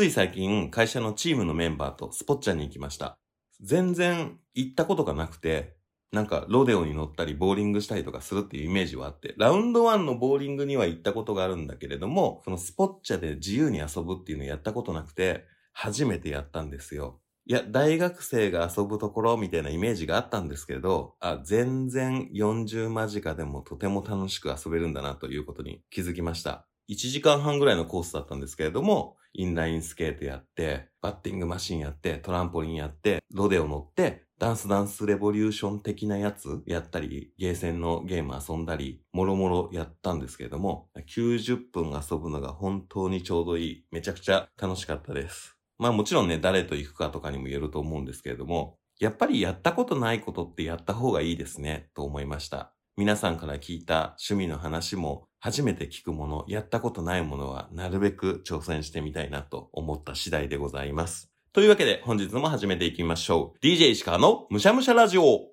[0.00, 3.18] つい最近、会社のチームのメンバーとスポッチャに行きました。
[3.60, 5.76] 全然行ったことがなくて、
[6.10, 15.44] なんかロデオに乗ったりボーリングしたりとかするっていうイメージはあって、ラウンド1のボーリングには行ったことがあるんだけれども、そのスポッチャで自由に遊ぶっていうのをやったことなくて、
[15.74, 17.20] 初めてやったんですよ。
[17.44, 26.69] いや、大学生が遊ぶところみたいなイメージがあったんですけど、あ、全然40間近でもとても楽しく遊べるんだなということに気づきました。
[26.90, 43.84] 1時間半ぐらいのコースだったんですけれども、インラインスケートやって、バッティングマシンやって、トランポリンやって、ロデオ乗って、ダンスダンスレボリューション的なやつやったり、ゲーセンのゲーム遊んだり、もろもろやったんですけれども、90分遊ぶのが本当にちょうどいい。
[43.92, 45.56] めちゃくちゃ楽しかったです。
[45.78, 52.74] まあもちろんね、誰と行くかとかにも言えると思うんですけれども、やっぱりやったことないことってやった方がいいですね、と思いました。
[52.96, 61.30] 皆さんから聞いた趣味の話も、初めて聞くもの、やったことないものは、なるべく挑戦してみたいなと思った次第でございます。
[61.54, 63.64] というわけで、本日も始めていきましょう。
[63.64, 65.48] DJ 石川のむしゃむしゃラジオ。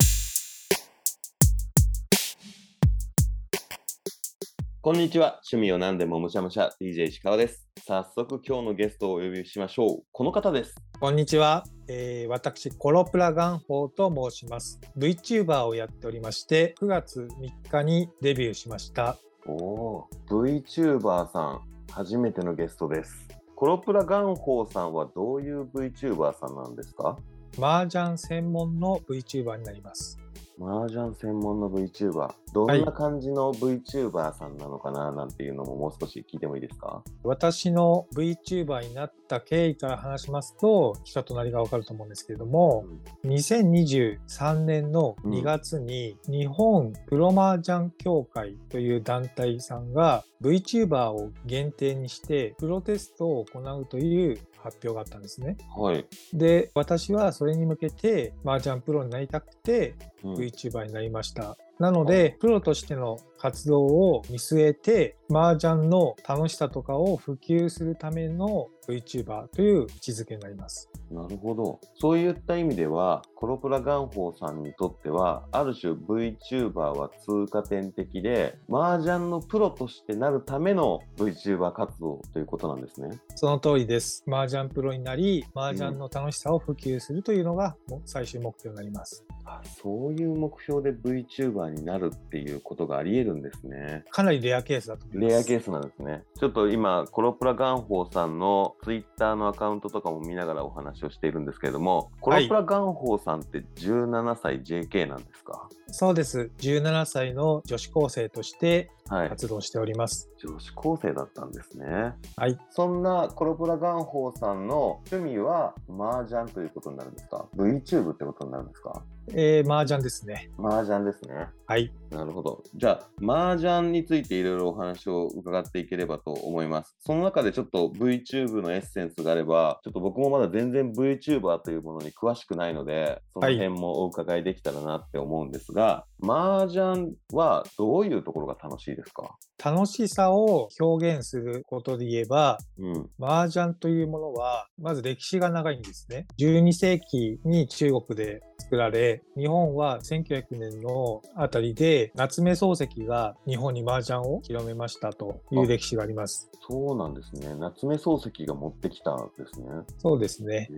[4.81, 5.39] こんにちは。
[5.50, 7.70] 趣味を何でもむしゃむしゃ、DJ 石川です。
[7.86, 10.04] 早速今日のゲストをお呼びしましょう。
[10.11, 10.76] この方です。
[11.00, 19.16] こんにちは、えー私コロプラガンホーと申します VTuber をやっておりまして9月3日にデビューしました
[19.48, 23.28] おお、VTuber さん、初めてのゲストです。
[23.56, 27.17] コロプラガンホーさんはどういう VTuber さんなんですか？
[27.59, 30.20] 麻雀専門の VTuber になります
[30.59, 32.33] 麻雀専門の VTuber。
[32.53, 35.11] どんな感じの VTuber さんなのかな？
[35.11, 37.03] なんていうのももう少し聞いてもいいですか？
[37.23, 42.86] 私の VTuber になった経緯から話しますと人となりがわかると思うんですけれども
[43.25, 55.55] 2023年の2月に日本プロ麻雀協会という団体さんが VTuber を限定にしてプロテストを行うという発表があったんですね。
[55.75, 56.05] はい。
[56.33, 61.58] で、私はそれに向けて麻雀プロになりたくてうん VTuber になりました。
[61.80, 70.89] なので、プロとしての活動を見据えて、麻雀の楽しさとかを普及するための VTuber という位置づけになります。
[71.11, 71.80] なるほど。
[71.99, 83.09] そういった意味では、コロプラガンホーさんにとっては、ある種 VTuber は通過点的で、麻雀のプロとしてなるための VTuber 活動ということなんですね。
[83.36, 84.23] その通りです。
[84.27, 89.23] 麻雀プロになり、麻雀の楽しさを普及するというのが最終目標になります。
[89.49, 94.04] あそういう目標で VTuber になるっていうことがあり得るんですね。
[94.11, 95.28] かなりレアケースだと思います。
[95.30, 96.23] レアケースなんですね。
[96.39, 105.70] ちょっと今、コロプラガンホーさんの Twitter のアカウントとかも見ながらお話をしているんですけれども、コロプラガンホーさんって17歳 JK なんですか？
[105.89, 106.52] そうです。
[106.58, 109.30] 17歳の女子高生としてはい。
[109.30, 110.30] 活動しております。
[110.38, 112.14] 女子高生だったんですね。
[112.36, 112.58] はい。
[112.72, 119.02] そんなコロプラガンホーさんの趣味は麻雀ということになるんですか ?VTube ってことになるんですか？
[119.33, 120.49] えー、麻雀ですね。
[120.58, 121.48] 麻雀ですね。
[121.65, 121.92] はい。
[122.11, 122.64] なるほど。
[122.76, 126.95] じゃあ、麻雀についていろいろお話を伺っていければと思います。
[127.02, 139.36] その中でちょっと VTube のエッセンスがあれば、ちょっと僕もまだ全然 VTuber というものに詳しくないので、その辺もお伺いできたらなって思うんですが、麻雀はどういうところが楽しいですか？
[139.63, 143.10] 楽しさを表現することで言えば、うん。
[143.19, 146.27] 麻雀というものは、まず歴史が長いんですね。
[146.39, 156.51] 12世紀に中国で作られ、日本は1900年のあたりで、夏目漱石が日本に麻雀を広めましたという歴史があります。
[156.69, 157.56] そうなんですね。
[157.56, 159.68] 夏目漱石が持ってきたんですね。
[159.98, 160.74] そうですねへ。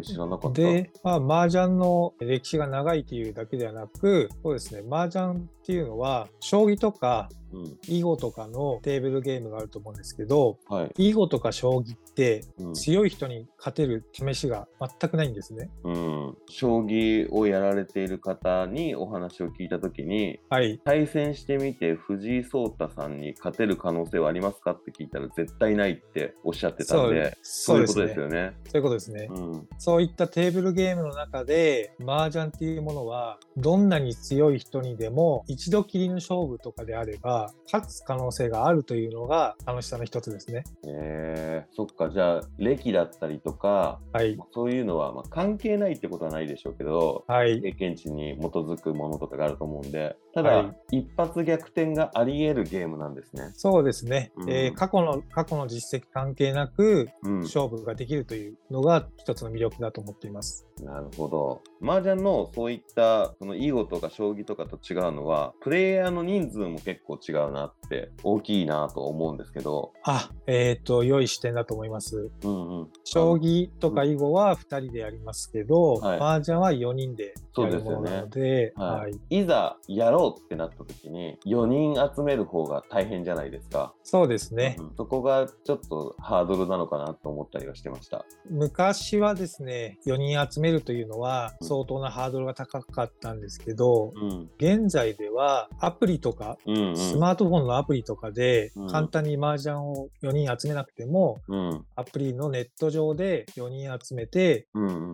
[0.00, 0.60] え、知らなかった。
[0.60, 7.28] で、まあ、麻雀の歴史が長いというだけではなく、そうですね、麻雀っていうのは、将棋とか。
[7.88, 11.08] 囲碁とかのテーブルゲームがあると思うんですけど、はい。
[11.10, 12.74] 囲碁とか将棋ってうん。
[12.74, 15.70] 強い人に勝てる試しが全くないんですね。
[15.84, 20.80] うん、将棋をやられている方にお話を聞いたときに、はい。
[20.84, 28.52] 対戦してみて藤井聡太さんに勝てる可能性はありますかって聞いたら絶対ないっておっしゃってたんで、そういうことですよね。
[28.64, 29.28] そういうことですね。
[29.30, 40.64] うん、そういったテーブルゲームの中で、麻雀っていうものは、どんなに強い人にでも、一度きりの勝負とかであれば、勝つ可能性があるというのが楽しさの一つですね。
[40.86, 44.38] えー、そっか、じゃあ、歴だったりとか、はい。
[44.52, 47.60] そういうのはまあ関係ないってことはないでしょうけど、はい。
[47.60, 53.50] 経験値に基づくものとかがあると思うんで、ただ、はい一発逆転があり得るゲームなんですね。
[53.54, 54.32] そうですね。
[54.36, 60.66] うんえー過去の、過去の実績関係なく、うん、勝負ができるというのが一つの魅力だと思っています。
[60.82, 61.62] なるほど。
[61.82, 72.30] 麻雀のそういったその囲碁とか将棋とかと違うのは、プレイヤーの人数も結構違違うなって、大きいなと思うんですけど、あ、えっ、と、良い視点だと思います。
[72.44, 72.88] うんうん。
[73.04, 76.18] 将棋とか囲碁は2人でやりますけど、はい。
[76.18, 79.12] 麻雀は4人でやるものなので、ははい。
[79.30, 84.76] い、いざやろうってなった時に4人集める方が大変じゃないですか、そうですね。
[84.78, 88.24] うんそこがちょっとハードルなのかなと思ったりはしてました。
[88.48, 91.68] 昔はですね、4人集めるというのはうん。
[91.68, 94.50] 相当なハードルが高かったんですけど、うん。
[94.58, 98.88] 現在ではアプリとか、うんうんスマートフォンのアプリとかでうん。
[98.88, 101.84] 簡単に麻雀を4人集めなくても、うん。
[101.94, 104.66] アプリのネット上で4人集めて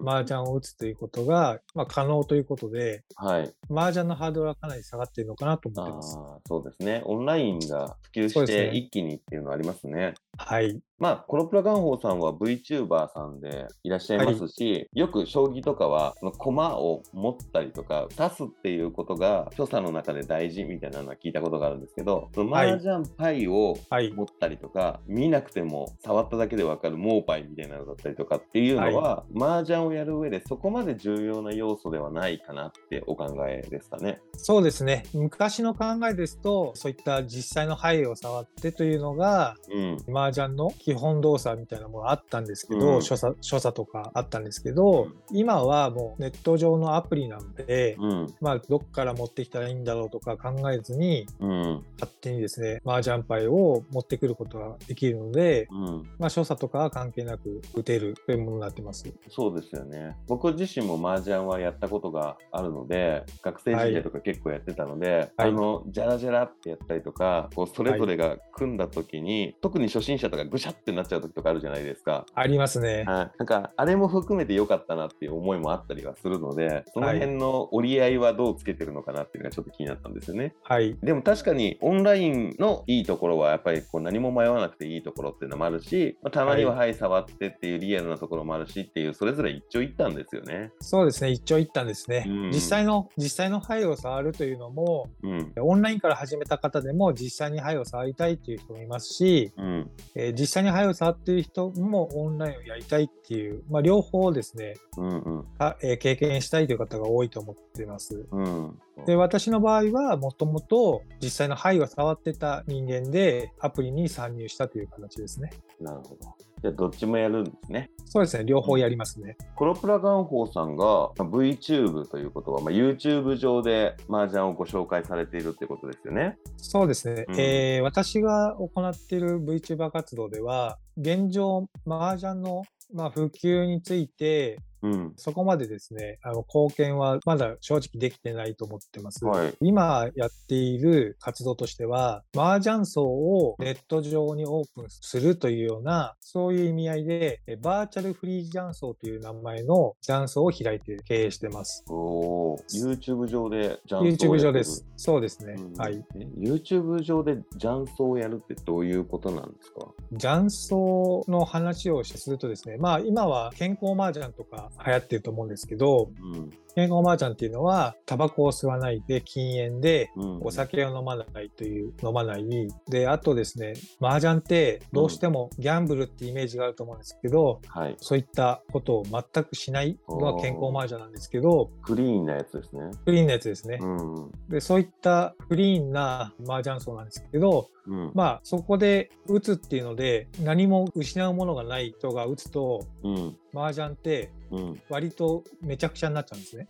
[0.07, 3.53] 麻雀を打つということが、まあ、可能ということで、はい。
[3.71, 6.19] 麻雀のハードルはかなり下がっているのかなと思ってます。
[6.47, 7.03] そうですね。
[7.05, 10.15] オンラインが普及して一気にっていうのはありますね。
[10.39, 10.81] はい。
[11.01, 24.13] まあ、コロプラガンホーさんは VTuber さんでいらっしゃいますし、よく将棋とかは、その駒を持ったりとか、指すっていうことが、所作の中で大事みたいなのは聞いたことがあるんですけど、そのはい麻雀パイをはい。
[24.13, 34.21] 持ったりとか、見なくても触っただけでわかるモーパイみたいなのだったりとかっていうのは、麻雀をやる上でそこまで重要な要素ではないかなってお考えですかね。
[34.35, 35.05] そうですね。
[35.15, 39.97] 昔の考えですと、そういった実際の牌を触ってというのが、うん。
[40.15, 48.35] 麻雀の基本動作みたいなものあったんですけど、うん所作所作とかあったんですけど、うん今はもうネット上のアプリなので、うん。
[48.41, 51.85] まあ、どっから持ってきたらいいんだろうとか考えずに、うん。
[51.99, 56.09] 勝手にですね、麻雀牌を持ってくることができるので、うん。
[56.19, 59.13] まあ、所作とかは関係なく打てるというものになってます。
[59.29, 60.17] そうですよね。
[60.27, 72.27] 僕自身も麻雀はやったことがあるので、学生時代とか結構やってたので、はいあの、じゃらじゃらってやったりとか、こう、それぞれが組んだ時に、特に初心者とかぐしゃってなっちゃう時とかあるじゃないですか。
[72.35, 73.05] ありますね。
[73.07, 80.55] はい、なんか、あれも含めて良かったなっていう思いもあったりはするので、その辺の折り合いはどうつけてるのかなっていうのがちょっと気になったんですよね。
[80.63, 80.97] はい。
[81.03, 90.73] でも確かにオンラインのいいところはやっぱりこう何も迷わなくていいところっていうのもあるし、まあ、たまにははい触ってっていうリアルなところもあるしっていうそれぞれ一長一短ですよね。
[90.81, 91.31] そうですね。
[91.31, 92.25] 一長一短ですね。
[92.27, 95.53] うん実際の、実際の牌を触るというのも、うん。
[95.61, 99.91] オンラインから始めた方でも実際に牌を触りたいっていう人もいますし、うん。
[100.15, 105.19] えー実際に牌を触っている人もオンラインをやりたいっていう、まあ、両方ですね、うん。
[105.19, 105.45] うん。
[105.59, 108.27] かえー経験したいという方が多いと思っています。
[108.31, 108.79] うん。
[109.07, 115.51] で私の場合はもともと実際の牌を触ってた人間でアプリに参入したという形ですね。
[115.81, 116.35] なるほど。
[116.63, 117.91] じゃあどっちもやるんですね。
[118.05, 119.37] そうですね、両方やりますね。
[119.57, 126.37] コロプラガンホーさんがまあ VTube ということは、まあ、YouTube 上で麻雀をご紹介されているってことですよね。
[126.59, 132.63] そうですね、うんえー私が行っている VTuber 活動では、現状、麻雀の、
[132.95, 135.13] まあ、普及について、うん。
[135.17, 139.25] そこまでですね、あの貢献はまだ正直できてないと思ってます。
[139.25, 139.55] はい。
[139.61, 151.85] 今やっている活動としては、麻雀層をネット上にオープンするというような、そういう意味合いで、えバーチャルフリー雀荘という名前の雀荘を開いて経営してます。
[151.89, 154.87] YouTube 上でジャンソーを YouTube 上です。
[154.97, 155.55] そうですね。
[155.59, 156.05] うんはい。
[156.17, 159.89] え YouTube 上で雀荘をやるってどういうことなんですか？
[160.19, 166.51] 雀荘の話をするとですね、まあ今は健康麻雀とか流行ってると思うんですけど、うん。
[166.81, 170.41] 健康麻雀っていうのは、タバコを吸わないで禁煙で、うん。
[170.43, 172.41] お酒を飲まないという、飲まない。
[172.89, 177.97] で、あとですね、麻雀ってどうしてもギャンブルってイメージがあると思うんですけど、はい。
[177.99, 182.91] そういったことを全くしないのが健康麻雀なんですけど、クリーンなやつですね。
[183.05, 183.79] フリーンなやつですね。
[183.83, 184.31] うん。
[184.49, 188.11] で、そういったフリーンな麻雀層なんですけど、うん。
[188.15, 193.37] まあそこで打つっていうので、何も失うものがない人が打つと、うん。
[193.55, 194.83] 麻雀ってうん。
[194.89, 196.67] 割とめちゃくちゃになっちゃうんですね。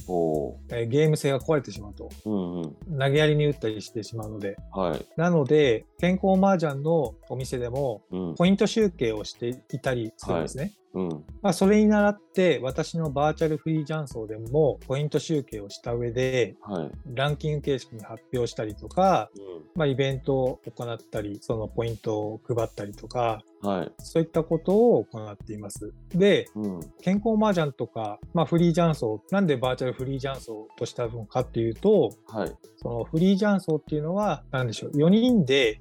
[0.71, 2.09] えーゲーム性が壊れてしまうと。
[2.25, 2.99] うんうん。
[2.99, 4.57] 投げやりに打ったりしてしまうので。
[4.73, 5.07] はい。
[5.17, 8.35] なので、健康麻雀のお店でも、うん。
[8.35, 10.73] ポイント集計をしていたりするんですね。
[10.95, 11.09] うん。
[11.43, 16.91] まあ、それに倣って、私のバーチャルフリージャンソーでも、ポイント集計をした上で、はい。
[17.15, 19.31] ランキング形式に発表したりとか、
[19.75, 23.50] まあ、イベントを行ったり、そのポイントを配ったりとか、うん。
[23.63, 23.93] はい。
[23.99, 25.93] そういったことを行っています。
[26.11, 26.81] で、うん。
[27.03, 32.57] 健康麻雀とか、まあ、フリージャンソー、なんでバーチャルフリージャンソーとしたのかっていうと、はい。
[32.77, 35.81] そのフリージャンソーっていうのは、なんでしょう、4人で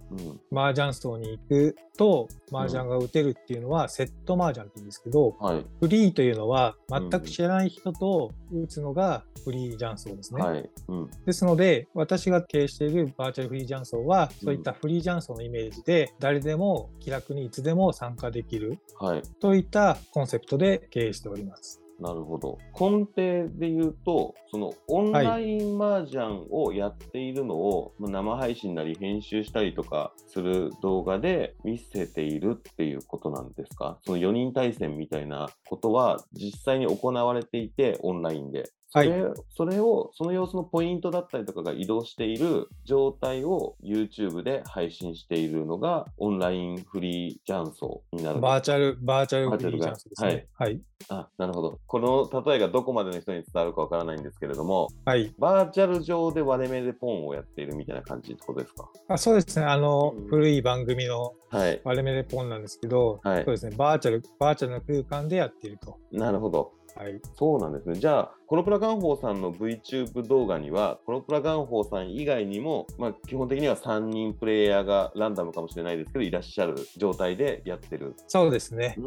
[0.51, 0.57] うん。
[0.57, 5.65] 麻雀層に行くと麻雀が打てるっていうのはセット麻雀って言うんですけど、はい。
[5.79, 10.41] フリーというのは全く知らない人と打つのがフリージャン層ですね。
[10.41, 10.69] はい。
[10.87, 11.09] うん。
[11.25, 19.21] ですので、私が経営しているバーチャルフリージャン層は、そういったフリージャン層のイメージで、誰でも気楽にいつでも参加できるはい。
[19.39, 21.81] といったコンセプトで経営しております。
[21.99, 22.57] なるほど。
[22.79, 33.99] 根底で言うと、そのオンライン麻雀をやっているのを、まあ生配信なり編集したりとかする動画で見せているっていうことなんですか？
[34.05, 38.71] その4人対戦みたいなことは実際に行われていて、オンラインで。
[38.91, 39.23] そはいれ
[39.55, 50.47] それを、その様子のポイントだったりとかが移動している状態を YouTube で配信しているのがオンラインフリージャンソーになるバーチャル、バーチャルバーチャルがフリーチャンスですね。
[50.53, 50.81] はい。
[51.07, 51.79] あ、なるほど。
[51.87, 51.99] こ
[52.33, 55.33] の例えがどこまでの人に伝わるかわからないんですけれども、はい。
[55.37, 58.89] バーチャル上で割れ目でポンをやっているみたいな感じってことですか？
[59.07, 59.65] あそうですね。
[59.65, 61.81] あの、うん古い番組のはい。
[61.83, 63.75] 割れ目でポンなんですけど、はいそうですね。
[63.77, 65.97] バーチャル、バーチャルの空間でやっていると。
[66.11, 66.71] なるほど。
[66.95, 67.21] はい。
[67.35, 67.95] そうなんですね。
[67.95, 78.15] じゃあ、コロプラガンホーさんの VTube 動画には、コロプラガンホーさん以外にも、まあ、基本的には3人プレイヤーがランダムかもしれないですけど、いらっしゃる状態でやってる。
[78.27, 78.97] そうですね。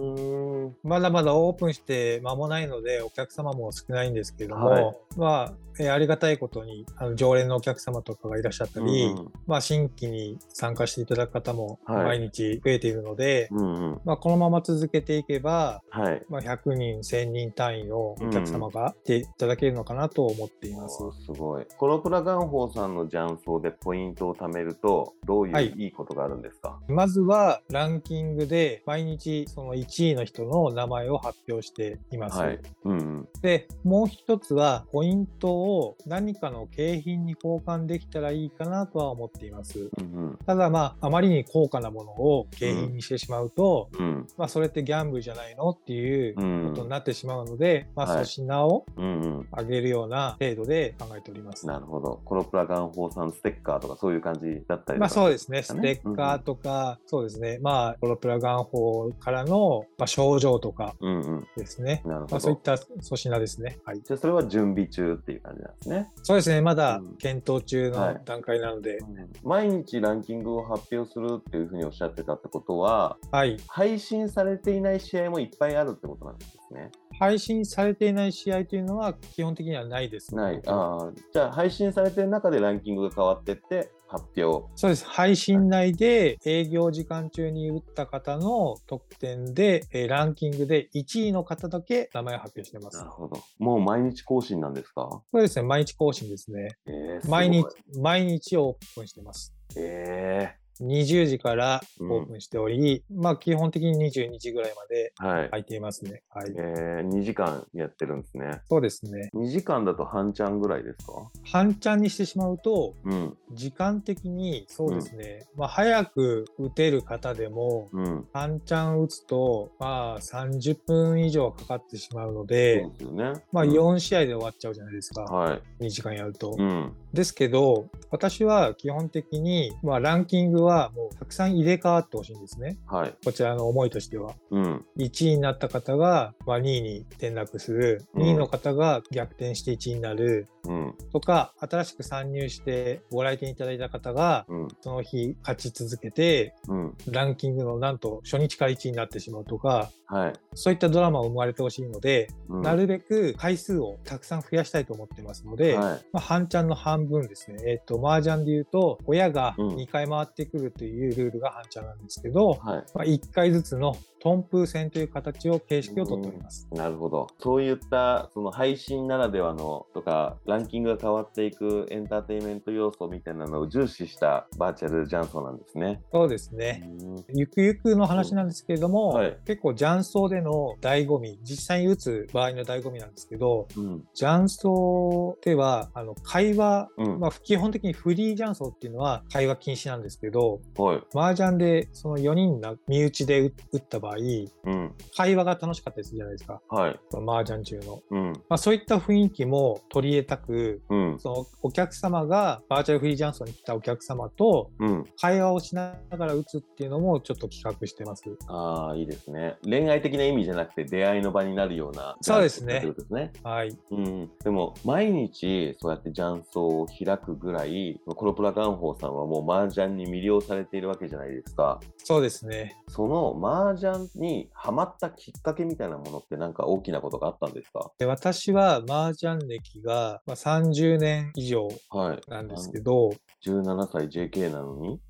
[0.85, 14.01] まだまだオープンして間もないので、お客様も少ないんですけれども、はいまあ、えーありがたいことに、あの常連のお客様とかがいらっしゃったり、うんうんまあ、新規に参加していただく方もはい毎日増えているので、うんうん。
[14.05, 16.23] まあ、このまま続けていけば、はい。
[16.29, 20.99] まあ、100人、1000人単位のお客様が来ていただけるのかなと思っています。
[21.25, 21.67] すごい。
[21.77, 32.39] コロプラガンホーさんの雀荘でポイントを貯めると、どういうはいいいことがあるんですか、まずはランキングで毎日その1位の人の名前を発表しています。
[32.39, 32.61] はい。
[32.85, 33.29] うんうん。
[33.41, 39.91] で、もう一つはポイントを何かの景品に交換できたらいいかなとは思っています。
[39.99, 44.07] うんただまあ、あまりに高価なものを景品にしてしまうと、うん。
[44.07, 44.27] うん。
[44.37, 49.22] まあそれってギャンブルじゃないのっていううんことになってしまうので、まあはい粗品をうんうん。
[49.57, 51.67] 上げるような程度で考えております。
[51.67, 52.21] なるほど。
[52.25, 61.47] コロプラガンホーさんステッカーとかそういう感じだったりまあそうですね、スねテッカーとか、そうですね、まあ、プロプラガン法からの、まあ、症状とかうんうん。
[61.57, 62.03] ですね。
[62.05, 62.33] なるほど。
[62.33, 63.79] まあ、そういった粗品ですね。
[63.85, 64.01] はい。
[64.03, 66.11] じゃあそれは準備中っていう感じなんですね。
[66.23, 68.99] そうですね、まだうん検討中はいの段階なので、
[69.43, 73.59] 毎日ランキングを発表するっていうふうにおっしゃってたってことは、はい。
[73.69, 76.91] 配信されていない試合もいっぱいあるってことなんですね。
[77.19, 80.35] 配信されていない試合というのは基本的にはないです。
[80.35, 80.61] ない。
[80.67, 81.13] ああ。
[81.33, 84.67] じゃあ配信されてる中でランキングが変わってって発表。
[84.75, 85.05] そうです。
[85.07, 93.11] 配信内で営業時間中に打った方の得点で、えーランキングで1位の方だけ名前を発表してますなる。
[93.11, 93.39] ほど。
[93.59, 95.09] もう毎日更新なんですか？
[95.33, 96.69] そうですね、毎日更新ですね。
[96.87, 99.55] えー、毎日す、毎日オープンしてます。
[99.75, 99.85] ごい。
[99.85, 105.13] え20時からオープンしており、まあ基本的に22時ぐらいまで。
[105.19, 106.23] 空いていますね。
[106.31, 106.53] はい。
[106.57, 108.61] えー、2時間やってるんですね。
[108.69, 109.31] そうですね。
[109.35, 111.13] 2時間だと半チャンぐらいですか？
[111.45, 113.37] 半チャンにしてしまうと、うん。
[113.53, 118.27] 時間的にそうですね、まあ早く打てる方でも、うん。
[118.33, 123.43] 半チャン打つと、まあ30分以上かかってしまうのでそう、ですよね。
[123.53, 125.23] まあうん4試合で終わっちゃうじゃないですか。
[125.23, 125.85] はい。
[125.85, 126.55] 2時間やると。
[126.59, 126.93] うん。
[127.13, 132.79] ですけど、私は基本的に、まあランキングはもうたくさん入れ替わってほしいんですね。
[132.87, 133.15] はい。
[133.25, 134.35] こちらの思いとしては。
[134.51, 134.85] うん。
[134.99, 140.95] 1位になった方が、まあ、2位に転落する、うん2位の方が逆転して1位になるうん。
[141.13, 144.69] とか、新しく参入してご来店いただいた方が、うん。
[144.81, 146.95] その日勝ち続けて、うん。
[147.11, 150.33] ランキングのなんと初日から1位になってしまうとか、はい。
[150.55, 156.05] そういったドラマを生まれてほしいので、うん、なるべく回数をたくさん増やしたいと思ってますので、はい。
[156.13, 157.59] まあ、半チャンの半分ですね。
[157.67, 162.59] えっ、と、麻雀で言うと、親がうん2回回ってくるというルールが半チャンなんですけど、はい。
[162.59, 166.69] まあ、1回ずつのトンプー戦という形を、形式をとっております。
[166.71, 167.27] なるほど。
[167.41, 176.01] そういった、その配信ならではのとか、ランキングが変わっていくエンターテインメント要素みたいなのを重視したバーチャルジャンソーなんですね。
[176.13, 176.89] そうですね。
[177.01, 184.05] うんゆくゆくの話なんですけれども、はい結構雀荘での醍醐味、実際に打つ場合の醍醐味なんですけど、うん。
[184.15, 187.21] 雀荘では、あの、会話、うん。
[187.21, 191.03] まあ、基本的にフリー雀荘っていうのは会話禁止なんですけど、はい。
[191.15, 194.95] 麻雀でその4人が身内で打打った場合、うん。
[195.17, 196.61] 会話が楽しかったりするじゃないですか。
[196.69, 197.01] はい。
[197.27, 198.03] 麻雀中の。
[198.11, 198.33] うん。
[198.49, 201.19] まあ、そういった雰囲気も取り入れたく、うん。
[201.19, 205.05] そのお客様が、バーチャルフリージャンソンに来たお客様とうん。
[205.21, 208.25] 会話をしながら打つっていうのもちょっと企画してます。
[208.49, 209.57] ああ、いいですね。
[209.65, 212.17] 恋愛的な意味じゃなくて出会いの場になるような。
[212.21, 213.33] そうですねですね。
[213.43, 213.77] はい。
[213.91, 222.77] うん、でも毎日そうやって雀荘を開くぐらいコロプラガンホーさんはもう麻雀に魅了されているわけじゃないですかそうですね。
[222.89, 227.91] その麻雀にハマったきっかけみたいなものってなんか大きなことがあったんですか？
[227.99, 233.11] で私は麻雀歴がまあ30年以上はいなんですけど、
[233.47, 235.01] 17歳 JK なのに？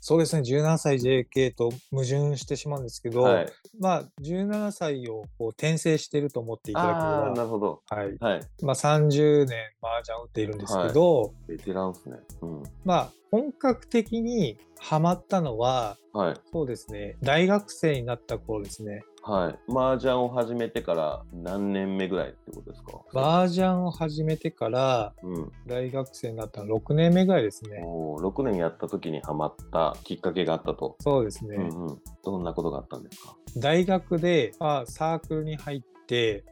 [0.00, 3.52] そうですね、17歳 JK と矛盾してしまうんですけど、はい。
[3.80, 7.82] まあ、17歳をこう転生していると思っていただけれああ、なば、るほど。
[7.90, 8.16] はい。
[8.20, 8.40] はい。
[8.62, 12.16] まあ、30年麻雀を打っているんですけど、ベテランですね。
[12.42, 12.62] うん。
[12.84, 16.34] まあ、本格的にハマったのは、はい。
[16.52, 19.02] そうですね、大学生になった頃ですね。
[19.22, 19.58] はい。
[19.70, 23.00] 麻雀を始めてから何年目ぐらいってことですか？
[23.14, 25.52] 麻雀を始めてからうん。
[25.66, 27.82] 大学生になったの6年目ぐらいですね。
[27.84, 30.96] おー6年やった時にハマったきっかけがあったと。
[31.00, 31.56] そうですね。
[31.56, 31.98] うんうん。
[32.24, 33.36] どんなことがあったんですか？
[33.56, 35.86] 大学で、まあ、サークルに入って、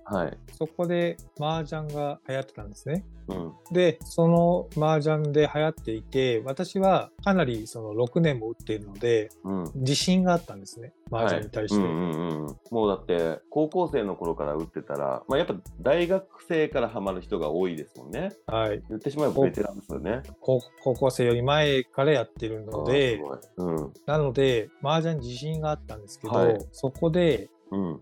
[0.05, 0.39] はい。
[0.53, 3.05] そこで麻雀が流行ってたんですね。
[3.29, 3.53] うん。
[3.73, 9.73] で、その麻雀で流行っていて、私はかなりその6年も打っているので、うん。
[9.75, 10.93] 自信があったんですね。
[11.11, 11.81] 麻雀に対して。
[11.81, 18.33] はい、うんうんうん、もうだって高校生の頃から打ってたら、まあ、やっぱ大学生からハマる人が多いですもんね。
[18.47, 18.83] はい。
[18.89, 20.23] 言ってしまえばベテランですよね。
[20.41, 23.21] 高高校生より前からやってるので、
[23.57, 27.99] うんなので、麻雀に自信があったんですけど、はいそこでうん、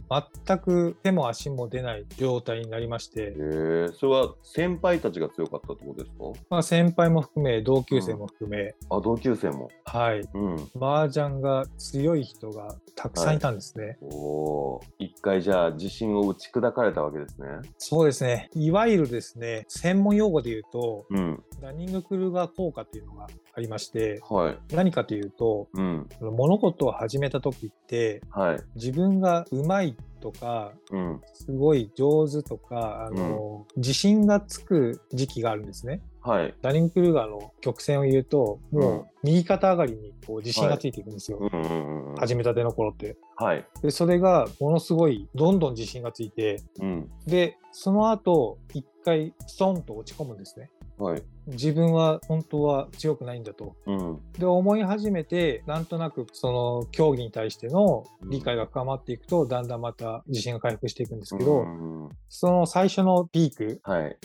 [0.47, 6.25] 全く手も足も出ない状態になりましてへ、えそれは先輩たちが強かったってことですか？
[6.50, 9.71] まあ、先輩も含め、同級生も含め、あ同級生も。
[9.87, 10.21] はい。
[10.35, 10.54] うん。
[10.80, 13.97] 麻雀が強い人がたくさんいたんですね。
[14.02, 17.47] おおー一回じゃあ自信を打ち砕かれたわけですね。
[17.78, 18.50] そうですね。
[18.54, 21.42] いわゆるですね、専門用語で言うと、うん。
[21.62, 24.75] ダニング・クルーガー効果っていうのがありまして、はい。
[24.75, 26.08] 何かというと、うん。
[26.20, 28.61] 物事を始めた時って、はい。
[28.75, 31.20] 自分がうまいとか、うん。
[31.32, 36.02] すごい上手とか、あの、自信がつく時期があるんですね。
[36.20, 36.54] はい。
[36.62, 41.38] ダニング・クルーガーの曲線を言うと、うんもう右肩上がりにこう自信がついていくんですよ。
[41.40, 42.16] うんうんうんうん。
[42.16, 43.16] 始めたての頃って。
[43.37, 43.64] はい。
[43.82, 47.11] で、それがものすごいどんどん自信がついて、うん。
[47.26, 50.70] で、その後、一回ストンと落ち込むんですね。
[50.99, 51.23] はい。
[51.46, 53.76] 自分は本当は強くないんだと。
[53.86, 54.20] うん。
[54.38, 64.16] で、思い始めて、なんとなくその競技に対しての理解が深まっていくと、だんだんまた自信が回復していくんですけど、うんその最初のピーク、はい。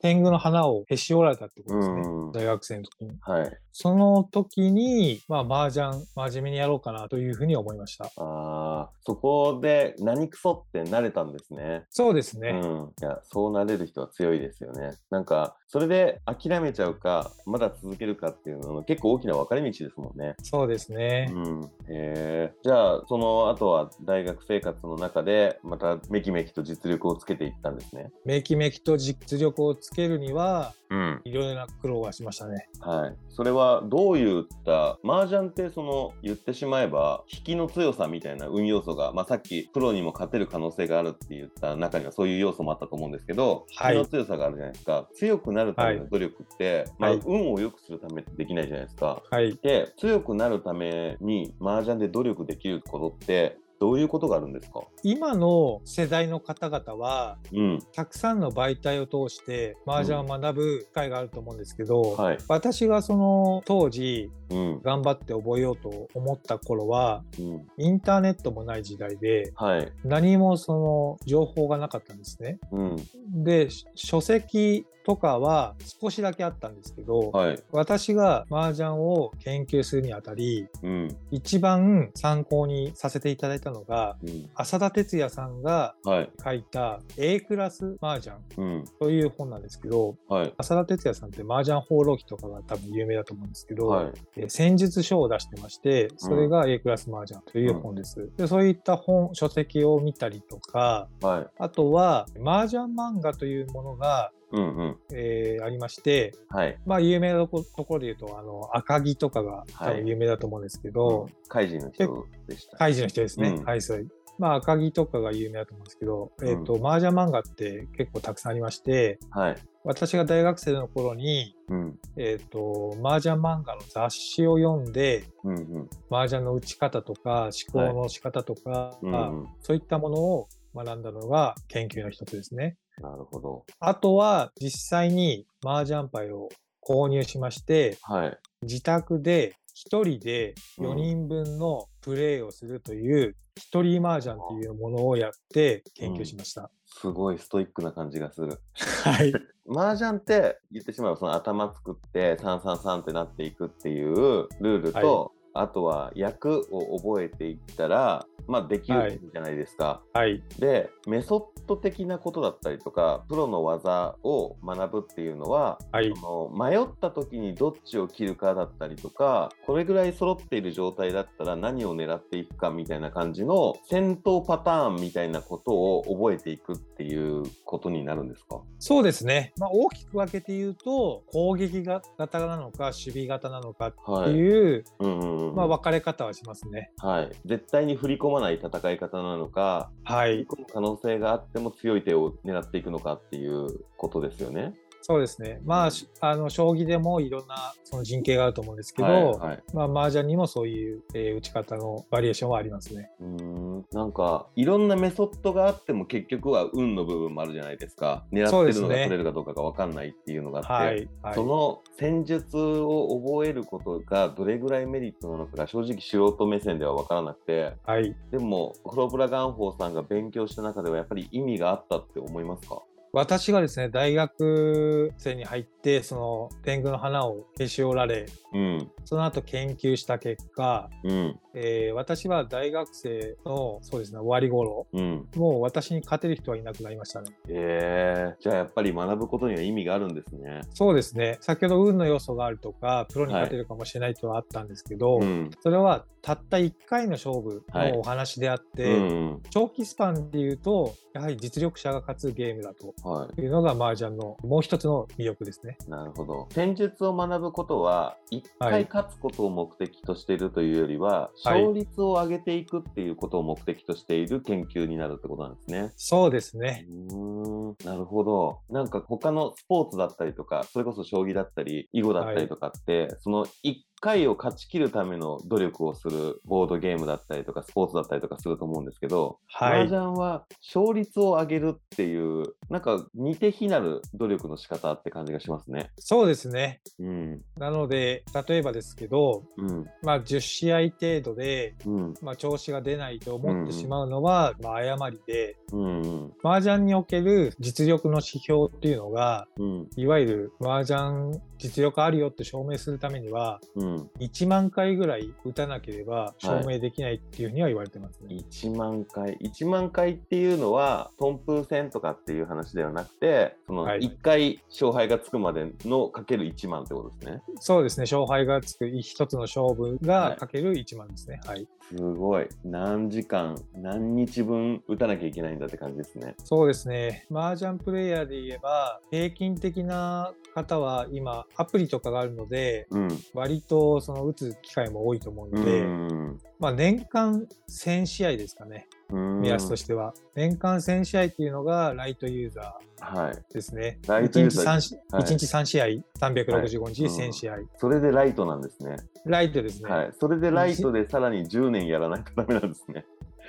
[0.00, 2.00] 天狗の花をへし折られたってことですね。
[2.04, 3.18] うん大学生の時に。
[3.20, 3.58] はい。
[3.72, 8.06] その時に、まあ、麻雀、真面目にやろうかなというふうに思いました。
[8.16, 11.84] ああ、そこで何クソって慣れたんですね。
[11.90, 12.60] そうですね。
[12.60, 12.92] うん。
[13.00, 14.96] いや、そうなれる人は強いですよね。
[15.10, 20.34] なんか、それで諦めちゃうか、まだ続けるかっていうのの結構大きな分かれ道ですもんね。
[20.42, 21.30] そうですね。
[21.32, 21.64] うん。
[21.64, 22.52] へえ。
[22.62, 28.10] じゃあ、その後は大学生活の中で、まためきめきと実力をつけていったんですね。
[28.24, 31.20] めきめきと実力をつけるには、うん。
[31.24, 32.68] いろいろな苦労がしましたね。
[32.80, 33.16] はい。
[33.28, 45.08] それはどういった、麻雀ってその言ってしまえば、引きの強さみたいな運要素が、まあさっきプロにも勝てる可能性があるって言った中にはそういう要素もあったと思うんですけど、はい引きの強さがあるじゃないですか。
[45.14, 46.57] 強くなるための努力って、
[46.98, 49.22] まあはい運を良くするためってできないじゃないですか。
[49.30, 49.56] はい。
[49.62, 54.80] で、強くなるために麻雀で努力できることって、どういうことがあるんですか？
[55.04, 57.78] 今の世代の方々は、うん。
[57.92, 62.38] たくさんの媒体を通して麻雀を学ぶ機会があると思うんですけど、はい。
[62.48, 64.80] 私がその当時うん。
[64.82, 67.66] 頑張って覚えようと思った頃は、うん。
[67.76, 69.92] インターネットもない時代で、はい。
[70.02, 72.58] 何もその情報がなかったんですね。
[72.72, 72.96] うん。
[73.44, 77.62] で、し書籍とかは少しだけあったんですけど、はい。
[77.72, 81.16] 私が麻雀を研究するにあたり、うん。
[81.30, 84.50] 一番参考にさせていただいたのが、うん。
[84.54, 86.30] 浅田哲也さんがはい。
[86.44, 88.84] 書いた A クラス麻雀うん。
[89.00, 90.52] という本なんですけど、はい。
[90.58, 94.12] 浅田哲也さんって麻雀放浪記とかが多分有名だと思うんですけど、はい。
[94.36, 98.30] えー戦術書を出してまして、それが A クラス麻雀という本です。
[98.36, 101.46] でそういった本、書籍を見たりとか、はい。
[101.58, 104.96] あとは麻雀漫画というものが、うんうん。
[105.12, 106.78] えーありまして、はい。
[106.86, 112.76] まあ有名なとこところで言うと、あの、赤木とかが多分有名だと思うんですけど、うん、カイジの人でした。
[112.76, 113.48] カイジの人ですね。
[113.50, 114.08] うんはい、そう。
[114.38, 119.56] まあ赤木とかが有名だと思うんですけど、うんえっ、と、麻雀漫画って結構たくさんありまして、はい。
[119.84, 121.98] 私が大学生の頃に、うん。
[122.16, 125.90] えっ、と、麻雀漫画の雑誌を読んで、うんうん。
[126.10, 129.46] 麻雀の打ち方とか、思考の仕方とか、うんうん。
[129.60, 132.76] そういったものを学んだのが研究の一つですね。
[133.00, 133.64] なるほど。
[133.80, 136.48] あとは、実際に麻雀牌を
[136.82, 138.38] 購入しまして、はい。
[138.62, 146.70] 自宅で一人で4人分のプレイをするという、一人麻雀というものをやって研究しました。
[146.86, 148.60] すごいストイックな感じがする。
[149.04, 149.32] はい。
[149.70, 160.02] 麻雀って言ってしまえばその頭作って333ってなっていくっていうルールと、あとは役を覚えていったら、まあ、できるじゃないですか。
[160.14, 160.42] はい。
[160.58, 166.12] でメソッド的なことだったりとかプロの技を学ぶっていうのははい。
[166.14, 178.60] その迷った時にどっちを切るかだったりとかこれぐらい揃っている状態だったら何を狙っていくかみたいな感じの戦闘パターンみたいなことを覚えていくっていうことになるんですか？
[178.78, 179.52] そうですね。
[179.58, 186.92] まあ、大きく分けて言うと、攻撃が型なのか、守備型なのかってはい、いう、うんうんうんまあ、分かれ方はしますね。
[186.98, 190.32] はい、絶対に振り込まない戦い方なのかはい。
[190.32, 194.74] 振り込む可能性があっても強い手を狙っていくのかっていうことですよね。
[195.10, 195.58] そうですね。
[195.64, 203.10] まあ、しあの将棋でもいろんなその陣形があると思うんですけど、はいはいまあ、麻雀にもそういう、えー打ち方のバリエーションはありますね。
[203.18, 211.08] うーんなんかいろんなメソッドがあっても結局は運の部分もあるじゃないですか狙ってるのが取れるかどうかが分かんないっていうのがあって、はい。
[211.22, 218.14] はいその戦術を覚えることがどれぐらいメリットなのかが正直素人目線では分からなくてはい。
[218.30, 222.82] でもクロプラガンホーさんが勉強した中ではやっぱり意味があったって思いますか？
[223.18, 237.30] 私がですね、大学生に入って、その天狗の花を消し折られ、うんその後研究した結果、うんえー私は大学生の、そうですね、終わり頃、うんもう私に勝てる人はいなくなりましたね。
[237.48, 240.60] えー、じゃあやっぱり学ぶことには意味があるんですね。
[240.72, 241.38] そうですね。
[241.40, 255.78] 先ほど運の要素があるとか、プロに勝てるかもしれないとはあったんですけど、うんそれはたった1回の勝負はいのお話であって、うん長期スパンでいうと、やはり実力者が勝つゲームだとはいうのが麻雀のもう一つの魅力ですね。
[255.86, 256.46] い、なるほど。
[256.50, 265.92] 戦術を学ぶことは、一はい回勝つことを目的としているというよりは、はい勝率を上げていくっていうことを目的としている研究になるってことなんですね。
[265.96, 266.84] そうですね。
[266.90, 268.58] うーんなるほど。
[268.68, 279.84] なんか他のスポーツだったりとか、それこそ将棋だったり、囲碁だったりとかって、その1回を勝ち切るための努力をするボードゲームだったりとか、スポーツだったりとかすると思うんですけど、麻はい。
[279.88, 285.90] 雀は勝率を上げるっていう、なんか似て非なる努力の仕方って感じがしますね。
[285.98, 286.80] そうですね。
[286.98, 287.40] うん。
[287.56, 289.86] なので、例えばですけど、うん。
[290.02, 292.14] まあ、10試合程度で、うん。
[292.22, 296.02] まあ、調子が出ないと思ってしまうのは、まあ、誤りで、うん。
[296.02, 296.32] うん。
[296.42, 299.88] 麻雀における実力の指標っていうのが、うん。
[299.96, 303.87] いわゆる麻雀実力あるよって証明するためには、うん。
[304.18, 308.36] 1万回ぐらい打たなければ証明できないっていうふうには言われてますね。
[308.36, 309.36] 1万回。
[309.38, 317.42] 1万回っていうのは、トンプ戦とかっていう話ではなくて、そのはい1回勝敗がつくまでのかける1万ってことですね。
[317.60, 318.02] そうですね。
[318.02, 321.40] 勝敗がつく一つの勝負はいがかける1万ですね。
[321.44, 321.68] はい。
[321.88, 322.46] すごい。
[322.64, 326.34] 何時間、何日分打たなきゃいけないんだって感じですね。
[326.44, 327.26] そうですね。
[327.32, 333.08] 麻雀プレイヤーで言えば、平均的な方は今、アプリとかがあるので、うん。
[333.32, 336.38] 割とその打つ機会も多いと思うので、うん。
[336.58, 338.86] まあ年間1000試合ですかね。
[339.10, 340.12] うん目安としては。
[340.34, 343.32] 年間1000試合っていうのがライトユーザはい。
[343.32, 343.98] ーですね。
[344.06, 345.86] ライトユーザー1日 3, しはい一日3試合、
[346.18, 347.56] 365日はい1000試合。
[347.78, 348.96] それでライトなんですね。
[349.24, 349.90] ライトですね。
[349.90, 350.12] はい。
[350.20, 353.04] それでライトでさらに10年やらないとダメなんですね。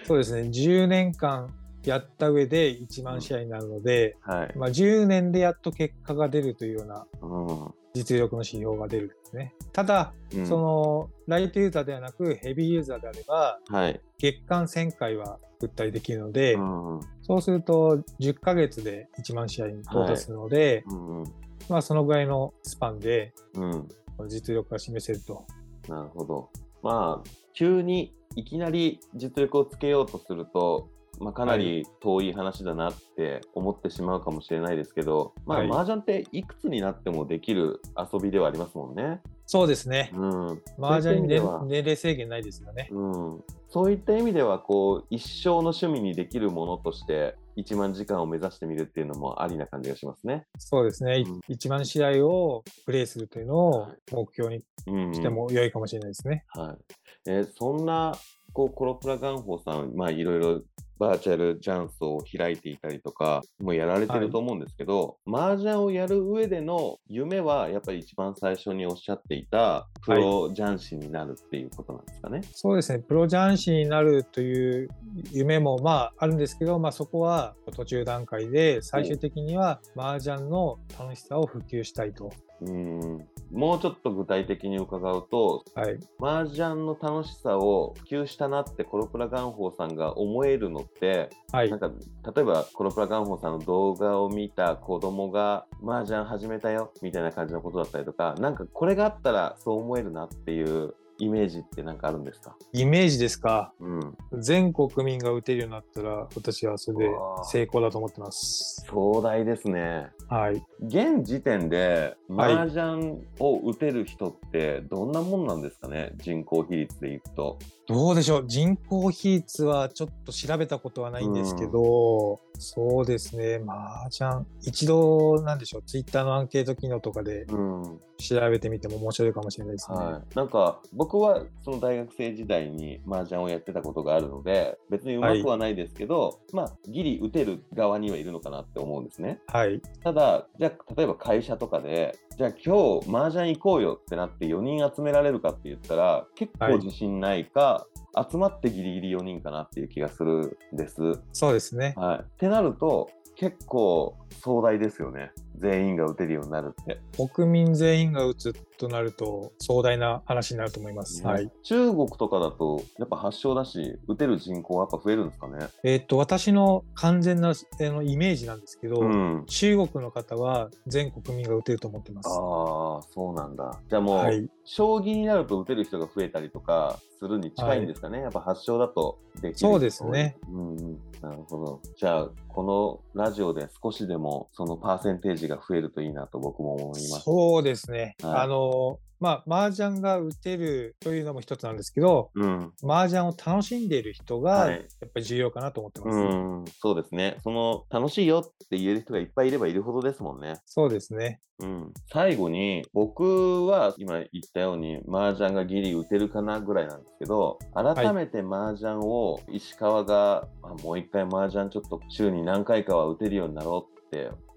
[0.06, 0.50] そうですね。
[0.50, 4.58] 10年間やった上で1万試合になるので、はい。
[4.58, 7.74] まあ、10年でやっと結果が出るというようなうん。
[7.94, 9.54] 実力の指標が出るんですね。
[9.74, 14.00] ただ、うんそのライトユーザーではなくヘビーユーザーであればはい。
[14.20, 17.00] 月間1000回は打ったりできるので、うん。
[17.22, 21.24] そうすると10ヶ月で1万試合に到達するので、うん。
[21.70, 23.88] まあそのぐらいのスパンでうん。
[24.28, 25.46] 実力が示せると。
[25.88, 26.50] なるほど。
[26.82, 39.22] まあ、急にいきなり実力をつけようとすると、まあ、かなり遠い話だなって思ってしまうかもしれないですけど、まあ、はい麻雀っていくつになってもできる遊びではありますもんね。
[39.52, 40.12] そうですね。
[40.14, 40.62] うん。
[40.80, 42.88] 麻雀に年そういった意味では年齢制限ないですよね。
[42.92, 43.00] う
[43.38, 50.46] ん、そういった意味ではこう一生の趣味にできるものとして1万時間を目指してみるっていうのもありな感じがしますね。
[50.60, 51.22] そうですね。
[51.22, 56.46] いうん1万試合をプレイするというのをはい目標にうんしても良いかもしれないですね。
[56.50, 58.16] はいえーそんな
[58.54, 60.62] こうコロプラガンホーさん、まあ、いろいろ
[61.00, 72.42] バーチャルジャンスを開いていたりとかもやられてると思うんですけど、麻雀をやる上での夢はやっぱり一番最初におっしゃっていたプロ雀士になるっていうことなんですかね。
[72.54, 73.00] そうですね。
[73.00, 74.90] プロ雀士になるという
[75.32, 82.32] 夢もまああるんですけど、まあそこは途中段階で最終的には麻雀の楽しさを普及したいと。
[82.62, 86.00] うんもうちょっと具体的に伺うとはい。
[86.22, 91.80] 麻雀の楽しさを普及したなってコロプラガンホーさんが思えるのってはいなん。
[91.80, 91.90] か
[92.36, 102.56] 例えばコロプラガンホーさんの動画を見た子供が麻雀始めたよみたいな感じのことだったりとかなんかこれがあったらそう思えるなっていうイメージってなんかあるんですか？
[102.74, 103.74] イメージですか？
[103.80, 104.18] うん。
[104.42, 107.12] 全国民が打てるようになったら、私はそれで
[107.44, 108.84] 成功だと思ってます。
[108.88, 110.10] 壮大ですね。
[110.30, 110.64] はい。
[110.82, 117.60] 現時点ではい麻雀を打てる人ってどんなもんなんですかね、人口比率でいくと。
[117.90, 118.48] どうでしょう？
[118.48, 128.00] 人口比率はちょっと調べたことはないんですけど、そうですね、麻雀、一度、なんでしょう、ツイッターのアンケート機能とかでうん。
[128.20, 129.98] 調べてみても面白いかもしれないですね。
[129.98, 130.36] はい。
[130.36, 139.40] なんか僕はその大学生時代に麻雀をやってたことがあるので、別に上手くはないですけど、まあギリ打てる側にはいるのかなって思うんですね。
[139.48, 139.82] はい。
[140.04, 147.86] ただ、じゃあ例えば会社とかで、じゃあ今日麻雀行こうよってなって4人集められるかって言ったら、結構自信ないか、
[148.32, 151.20] 集まってギリギリ4人かなっていう気がするんです。
[151.34, 151.96] そうですね。
[151.98, 152.20] はい。
[152.22, 155.34] ってなると、結構壮大ですよね。
[155.60, 157.00] 全員が打てるようになるって。
[157.34, 161.22] 国民全員が打つとなると壮大な話になると思います。
[161.24, 161.52] ねはい。
[161.64, 165.68] 中国とかだと、やっぱ発祥だし、打てる人口はやっぱ増えるんですかね？
[165.84, 169.44] えっと、私の完全なあのイメージなんですけど、うん。
[169.48, 172.30] 中国の方は全国民が打てると思ってます。
[172.30, 173.80] ああ、そうなんだ。
[173.90, 174.50] じゃあもう、はい。
[174.72, 178.20] 将棋になると打てる人が増えたりとかするに近いんですかね。
[178.20, 179.58] やっぱ発祥だとできる。
[179.58, 180.38] そうですね。
[180.48, 181.00] うんうん。
[181.22, 181.82] なるほど。
[181.98, 187.22] じゃあ、このラジオで少しでもそのパーセンテージが増えるといいなと僕も思います。
[187.22, 188.16] そうですね。
[188.22, 192.74] はいあの、まあ、麻雀が打てるというのも一つなんですけど、うん。
[192.84, 196.18] 麻雀を楽しんでいる人が、はいやっぱり重要かなと思ってます。
[196.18, 197.38] うん、そうですね。
[197.44, 200.56] その、楽しいよって言える人がいっぱいいればいるほどですもんね。
[200.66, 201.40] そうですね。
[201.60, 201.94] うん。
[202.12, 213.99] 最後に、僕は今言ったように、麻雀がギリ打てるかなぐらいなんですけど、改めて麻雀を石川が、あもう一回麻雀ちょっと週に何回かは打てるようになろうって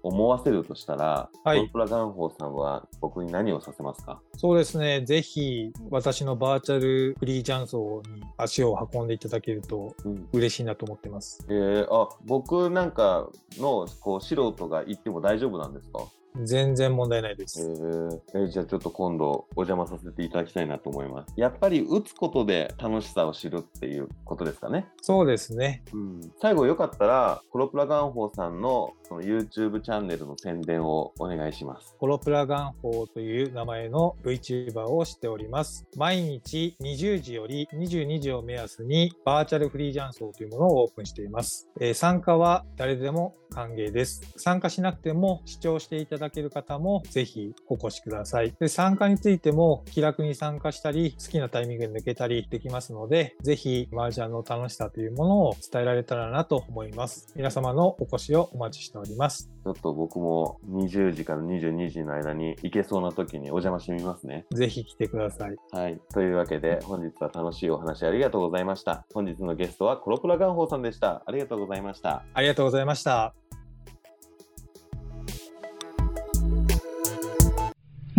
[0.01, 4.21] 思わせるとしたら、はいコンプラガンホーさんは僕に何をさせますか？
[4.35, 5.01] そうですね。
[5.05, 10.27] ぜひ、私のバーチャルフリージャンソーに足を運んでいただけるとうん。
[10.33, 11.45] 嬉しいなと思ってます。
[11.49, 15.99] えー、あ、僕なんかの、こう、素人が行っても大丈夫なんですか？
[16.43, 17.67] 全然問題ないでえす。
[17.67, 21.33] ーえーじゃあちょっと今度お邪魔させていただきたいなと思います。
[21.37, 24.87] やっぱり打つことで楽しさを知るっていうことですかね？
[25.01, 25.83] そうですね。
[25.93, 31.95] うん、最後よかったら、コロプラガンホーさんのその YouTube チャンネルの宣伝をお願いします。
[31.99, 35.85] コロプラガンホーという名前の VTuber をしております。
[35.97, 41.69] 毎日20時より22時を目安にバーチャルフリージャンソーというものをオープンしています。
[41.79, 44.21] えー参加は誰でも歓迎です。
[44.35, 48.53] 参加しなくても視聴していただける方もぜひお越しください。
[48.59, 57.33] で参加についても気楽に参加したり好きなタイミングで抜けたりできますので、ぜひ麻雀の楽しさというものを伝えられたらなと思います。
[57.35, 59.49] 皆様のお越しをお待ちしております。
[59.63, 64.45] ちょっと僕も20時から22時の間に行けそうな時にお邪魔してみますね。
[64.53, 65.55] ぜひ来てください。
[65.71, 65.99] はい。
[66.13, 69.05] というわけで本日は楽しいお話ありがとうございました。
[69.13, 71.23] 本日のゲストはコロプラガンホーさんでした。
[71.25, 72.23] ありがとうございました。
[72.33, 73.42] ありがとうございました。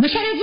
[0.05, 0.39] むしゃらじ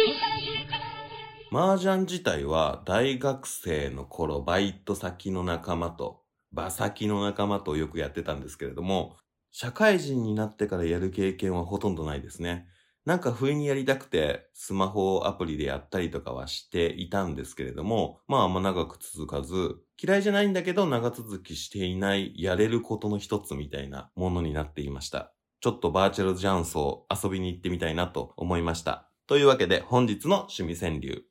[1.53, 9.15] 麻雀自体は大学生の頃バイト先の仲間と場先の仲間とよくやってたんですけれども
[9.53, 12.67] 社会人になってからやる経験はほとんどないですね。
[13.05, 25.33] なんか不意にやりたくてスマホアプリでやったりとかはしていたんですけれどもまああんま長く続かず嫌いじゃないんだけど長続きしていないやれることの一つみたいなものになっていました。
[25.61, 29.12] ちょっとバーチャルジャンソー遊びに行ってみたいなと思いました。
[29.33, 31.25] というわけで本日の趣味川柳。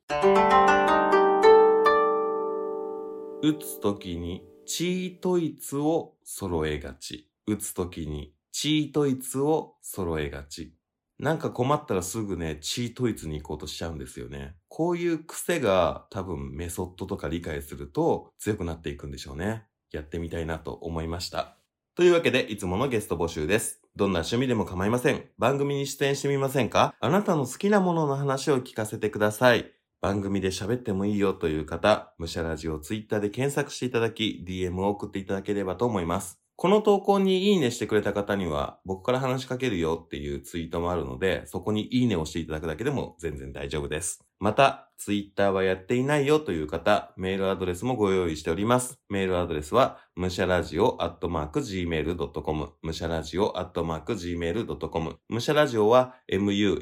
[3.42, 7.30] 打つときにチートイツを揃えがち。
[7.46, 10.74] 打つときにチートイツを揃えがち。
[11.20, 14.56] なんか困ったらすぐね、チートイツに行こうとしちゃうんですよね。
[14.66, 19.62] こういう癖が多分メソッドとか理解すると強くなっていくんでしょうね。
[19.92, 21.56] やってみたいなと思いました。
[21.94, 23.82] というわけで、いつものゲスト募集です。
[23.96, 25.26] どんな趣味でも構いません。
[25.36, 26.94] 番組に出演してみませんか？
[26.98, 29.70] あなたの好きなものの話を聞かせてください。
[30.00, 36.41] 番組で喋ってもいいよという方、むしゃラジオツイッターで検索していただき、DM を送っていただければと思います。
[36.56, 44.24] この投稿にいいねしてくれた方には、僕から話しかけるよっていうツイートもあるので、そこにいいねをしていただくだけでも全然大丈夫です。
[44.38, 49.00] また、ツイッターはやっていないよという方、メールアドレスもご用意しております。
[49.08, 56.78] メールアドレスは、むしゃらじおアットマーク gmail.com、むしゃらじおアットマーク gmail.com、むしゃらじおは musharadio、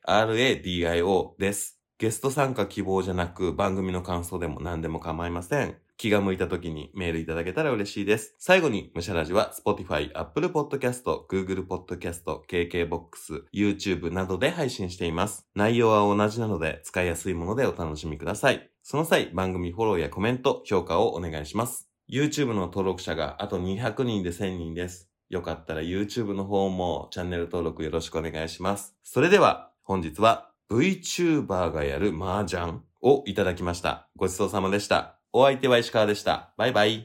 [0.00, 1.81] musharadio です。
[1.98, 5.76] ゲスト参加希望じゃなく番組の感想でも何でも構いません。
[5.96, 8.34] 気が向いた時にメールいただけたら嬉しいです。
[8.38, 15.46] 最後に、むしゃらじは Spotify、Apple Podcast、Google Podcast、KKBOX、YouTube などで配信しています。
[15.54, 18.68] 内容は同じなので、使いやすいものでお楽しみください。
[18.82, 21.88] その際、番組フォローやコメント、評価をお願いします。
[22.10, 25.08] YouTube の登録者があと200人で1000人です。
[25.30, 28.96] よかったら YouTube の方もチャンネル登録よろしくお願いします。
[29.04, 34.08] それでは、本日は VTuber がやる麻雀をいただきました。
[34.16, 35.18] ごちそうさまでした。
[35.32, 36.54] お相手は石川でした。
[36.56, 37.00] バイバイ。